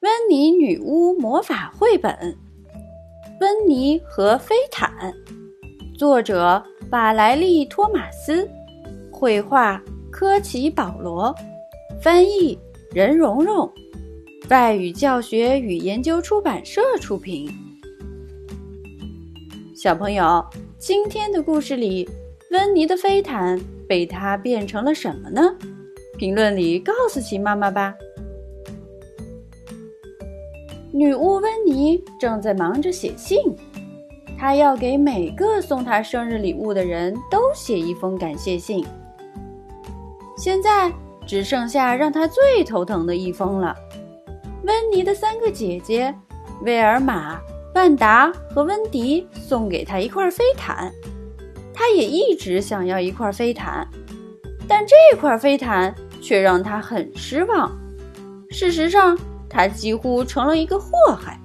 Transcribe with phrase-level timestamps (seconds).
[0.00, 2.12] 温妮女巫魔法绘本
[3.40, 4.92] 《温妮和飞毯》，
[5.98, 8.46] 作者瓦莱利·托马斯，
[9.10, 11.34] 绘画科奇·保罗，
[11.98, 12.58] 翻译
[12.92, 13.72] 任蓉蓉，
[14.50, 17.48] 外语教学与研究出版社出品。
[19.74, 20.44] 小朋友，
[20.78, 22.06] 今天的故事里，
[22.50, 23.58] 温妮的飞毯
[23.88, 25.56] 被它变成了什么呢？
[26.18, 27.94] 评论里告诉奇妈妈吧。
[30.96, 33.38] 女巫温妮正在忙着写信，
[34.38, 38.82] 她要给每个送她生日礼物的人都写一封感谢信。
[40.38, 40.90] 现在
[41.26, 43.76] 只剩下让她最头疼的一封了。
[44.64, 46.14] 温妮的三个姐姐
[46.62, 47.38] 威尔玛、
[47.74, 50.90] 万达和温迪送给她一块飞毯，
[51.74, 53.86] 她也一直想要一块飞毯，
[54.66, 57.70] 但这块飞毯却让她很失望。
[58.48, 59.14] 事实上。
[59.56, 61.40] 他几乎成了一个祸害。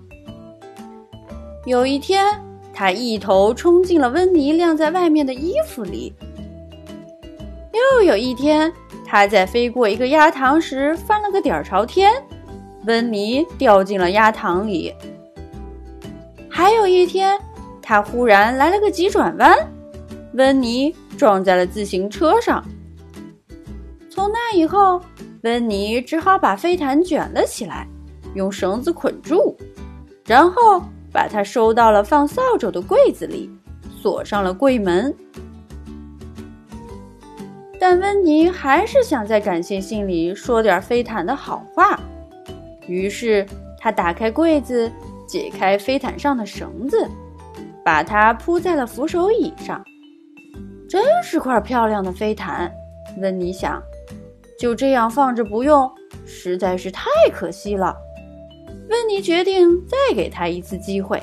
[1.66, 2.25] 有一天，
[2.73, 6.13] 他一头冲进了温妮晾在外面的衣服里。
[7.71, 8.69] 又有一天，
[9.05, 12.11] 他在飞过一个鸭塘时翻了个底儿朝天，
[12.86, 14.93] 温妮掉进了鸭塘里。
[16.49, 17.39] 还有一天，
[17.81, 19.55] 他忽然来了个急转弯，
[20.33, 22.61] 温妮撞在了自行车上。
[24.09, 25.02] 从那以后，
[25.43, 27.88] 温妮只好把飞毯卷了起来。
[28.33, 29.55] 用绳子捆住，
[30.25, 33.49] 然后把它收到了放扫帚的柜子里，
[34.01, 35.13] 锁上了柜门。
[37.79, 41.99] 但温妮还是想在感谢信里说点飞毯的好话，
[42.87, 43.45] 于是
[43.79, 44.91] 他打开柜子，
[45.27, 47.09] 解开飞毯上的绳子，
[47.83, 49.83] 把它铺在了扶手椅上。
[50.87, 52.71] 真是块漂亮的飞毯，
[53.19, 53.81] 温妮想。
[54.59, 55.89] 就这样放着不用，
[56.23, 57.97] 实在是太可惜了。
[58.92, 61.17] 温妮决定再给他一次机会。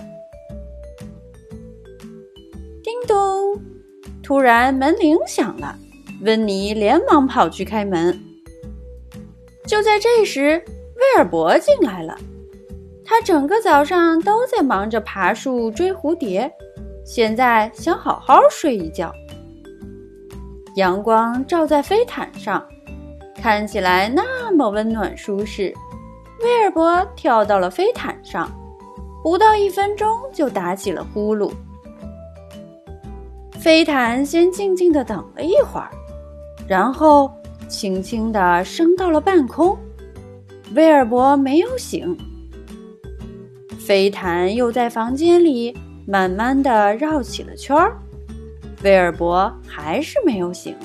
[2.82, 3.62] 叮咚！
[4.22, 5.76] 突然门铃响了，
[6.22, 8.18] 温妮连忙跑去开门。
[9.66, 10.62] 就在这时，
[10.96, 12.18] 威尔伯进来了。
[13.04, 16.50] 他整个早上都在忙着爬树追蝴蝶，
[17.04, 19.12] 现在想好好睡一觉。
[20.76, 22.66] 阳光照在飞毯上，
[23.34, 25.74] 看起来那么温暖舒适。
[26.40, 28.50] 威尔伯跳到了飞毯上，
[29.22, 31.50] 不到一分钟就打起了呼噜。
[33.58, 35.90] 飞毯先静静地等了一会儿，
[36.68, 37.30] 然后
[37.66, 39.76] 轻轻地升到了半空。
[40.74, 42.16] 威尔伯没有醒，
[43.78, 47.96] 飞毯又在房间里慢慢地绕起了圈儿。
[48.84, 50.76] 威尔伯还是没有醒。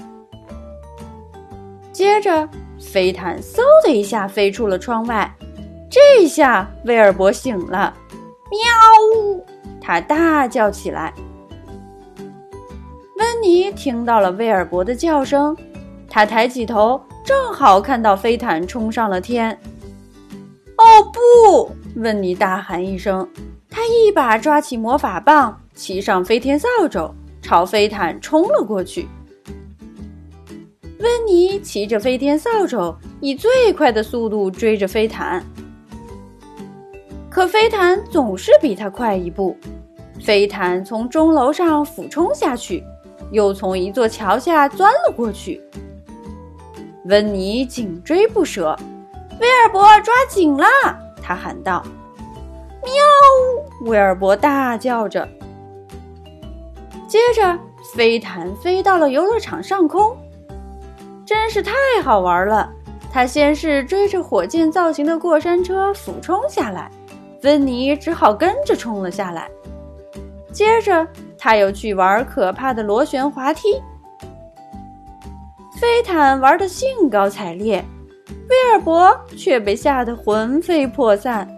[1.91, 2.49] 接着，
[2.79, 5.31] 飞毯嗖的一下飞出了窗外。
[5.93, 7.93] 这下威尔伯醒了，
[8.49, 9.45] 喵！
[9.79, 11.13] 他大叫起来。
[13.15, 15.55] 温妮听到了威尔伯的叫声，
[16.09, 19.55] 他抬起头，正好看到飞毯冲上了天。
[20.77, 20.83] 哦
[21.13, 21.71] 不！
[21.97, 23.29] 温妮大喊一声，
[23.69, 29.07] 他一把抓起魔法棒，骑上飞天扫帚，朝飞毯冲了过去。
[30.97, 35.45] 温妮骑着飞天扫帚，以最快的速度追着飞毯。
[37.33, 39.57] 可飞毯总是比他快一步，
[40.23, 42.83] 飞毯从钟楼上俯冲下去，
[43.31, 45.59] 又从一座桥下钻了过去。
[47.05, 48.77] 温妮紧追不舍，
[49.41, 50.67] 威尔伯抓紧了，
[51.23, 51.83] 他喊道
[52.85, 52.93] ：“喵！”
[53.89, 55.27] 威尔伯大叫着。
[57.07, 57.57] 接着，
[57.95, 60.15] 飞毯飞到了游乐场上空，
[61.25, 61.73] 真是太
[62.03, 62.71] 好玩了。
[63.11, 66.91] 他先是追着火箭造型的过山车俯冲下来。
[67.43, 69.49] 温妮只好跟着冲了下来，
[70.51, 71.05] 接着
[71.37, 73.81] 他又去玩可怕的螺旋滑梯。
[75.79, 77.83] 飞毯玩得兴高采烈，
[78.49, 81.49] 威尔伯却被吓得魂飞魄散。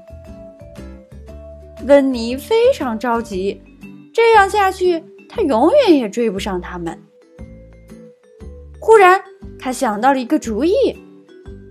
[1.86, 3.62] 温妮非常着急，
[4.12, 7.00] 这样下去他永远也追不上他们。
[8.80, 9.22] 忽然，
[9.60, 10.74] 他想到了一个主意，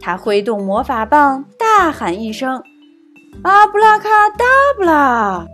[0.01, 2.63] 他挥动魔法棒，大喊一声。
[3.43, 4.45] 阿布拉卡达
[4.77, 5.47] 布拉！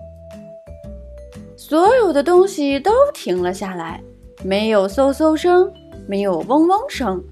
[1.56, 4.00] 所有的东西都停了下来，
[4.44, 5.72] 没有嗖嗖声，
[6.06, 7.22] 没有嗡嗡声，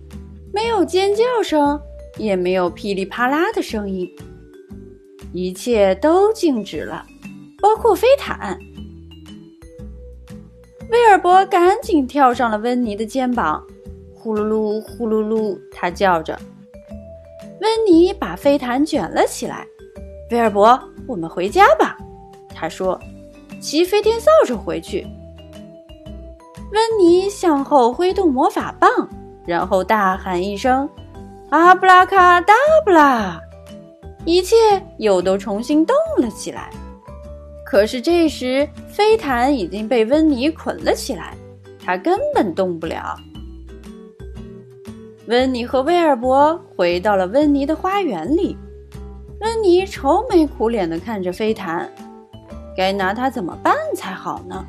[0.53, 1.81] 没有尖叫声，
[2.17, 4.09] 也没有噼里啪啦的声音，
[5.33, 7.05] 一切都静止了，
[7.61, 8.59] 包括飞毯。
[10.91, 13.65] 威尔伯赶紧跳上了温妮的肩膀，
[14.15, 16.37] 呼噜噜，呼噜噜，他叫着。
[17.61, 19.67] 温妮把飞毯卷了起来。
[20.31, 21.97] 威尔伯，我们回家吧。”
[22.55, 23.01] 他说
[23.61, 25.07] ，“骑飞天扫帚回去。”
[26.73, 28.91] 温妮向后挥动魔法棒，
[29.47, 30.89] 然后大喊一声
[31.51, 32.53] ：“阿布拉卡达
[32.85, 33.41] 布拉！”
[34.27, 34.57] 一切
[34.99, 36.71] 又都重新动了起来。
[37.65, 41.35] 可是这时，飞毯已经被温妮捆了起来，
[41.83, 43.17] 他根本动不了。
[45.27, 48.57] 温妮和威尔伯回到了温妮的花园里。
[49.41, 51.91] 温妮愁眉苦脸地看着飞毯，
[52.77, 54.65] 该拿它怎么办才好呢？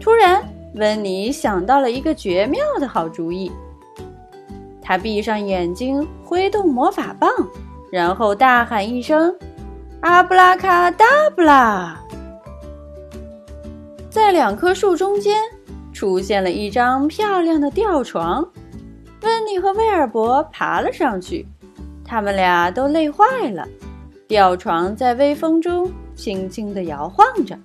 [0.00, 0.42] 突然，
[0.74, 3.50] 温妮想到了一个绝妙的好主意。
[4.80, 7.30] 他闭上眼睛，挥动魔法棒，
[7.90, 9.34] 然后大喊一声
[10.02, 11.04] ：“阿布拉卡达
[11.34, 12.00] 布拉！”
[14.10, 15.36] 在两棵树中间。
[15.92, 18.44] 出现了一张漂亮的吊床，
[19.20, 21.46] 温妮和威尔伯爬了上去，
[22.12, 23.66] 他们俩都累坏了。
[24.28, 27.58] 吊床在微风中轻轻地摇晃着，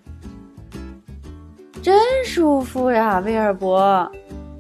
[1.81, 4.09] 真舒服呀，威尔伯。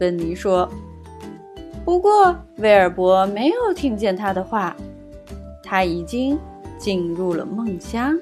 [0.01, 0.69] 温妮说。
[1.85, 4.75] 不过，威尔伯没有听见他的话，
[5.63, 6.37] 他已经
[6.77, 8.13] 进入了梦乡。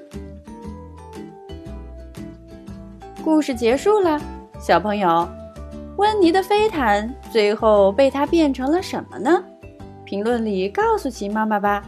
[3.24, 4.20] 故事结束了。
[4.60, 5.28] 小朋友，
[5.96, 9.42] 温妮的飞毯最后被他变成了什么呢？
[10.06, 11.82] 评论里告诉琪妈妈吧。